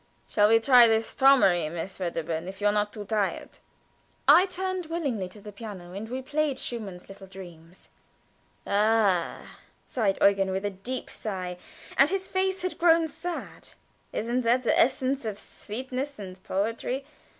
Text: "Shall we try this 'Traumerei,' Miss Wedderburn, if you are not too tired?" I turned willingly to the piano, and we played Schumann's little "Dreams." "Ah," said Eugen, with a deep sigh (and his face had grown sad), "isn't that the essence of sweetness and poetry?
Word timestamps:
"Shall 0.27 0.49
we 0.49 0.59
try 0.59 0.87
this 0.87 1.13
'Traumerei,' 1.13 1.69
Miss 1.69 1.99
Wedderburn, 1.99 2.47
if 2.47 2.59
you 2.59 2.65
are 2.65 2.73
not 2.73 2.91
too 2.91 3.05
tired?" 3.05 3.59
I 4.27 4.47
turned 4.47 4.87
willingly 4.87 5.29
to 5.29 5.39
the 5.39 5.51
piano, 5.51 5.93
and 5.93 6.09
we 6.09 6.23
played 6.23 6.57
Schumann's 6.57 7.07
little 7.07 7.27
"Dreams." 7.27 7.89
"Ah," 8.65 9.41
said 9.87 10.17
Eugen, 10.19 10.49
with 10.49 10.65
a 10.65 10.71
deep 10.71 11.11
sigh 11.11 11.55
(and 11.97 12.09
his 12.09 12.27
face 12.27 12.63
had 12.63 12.79
grown 12.79 13.07
sad), 13.07 13.73
"isn't 14.11 14.41
that 14.41 14.63
the 14.63 14.75
essence 14.75 15.23
of 15.23 15.37
sweetness 15.37 16.17
and 16.17 16.41
poetry? 16.43 17.05